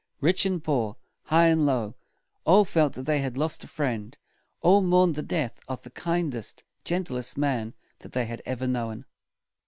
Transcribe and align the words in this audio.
Rich 0.19 0.47
and 0.47 0.63
poor, 0.63 0.97
high 1.25 1.45
and 1.49 1.63
low, 1.63 1.93
all 2.43 2.65
felt 2.65 2.93
that 2.93 3.03
they 3.05 3.19
had 3.19 3.37
lost 3.37 3.63
a 3.63 3.67
friend; 3.67 4.17
all 4.63 4.81
mourned 4.81 5.13
the 5.13 5.21
death 5.21 5.59
of 5.67 5.83
the 5.83 5.91
kindest, 5.91 6.63
gentlest 6.83 7.37
man 7.37 7.75
that 7.99 8.13
they 8.13 8.25
had 8.25 8.41
ever 8.43 8.65
known. 8.65 9.05